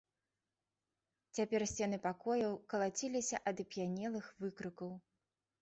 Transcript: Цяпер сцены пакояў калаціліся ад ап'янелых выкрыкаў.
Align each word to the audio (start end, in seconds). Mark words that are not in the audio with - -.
Цяпер 1.39 1.65
сцены 1.73 1.99
пакояў 2.07 2.57
калаціліся 2.75 3.37
ад 3.53 3.63
ап'янелых 3.65 4.25
выкрыкаў. 4.43 4.91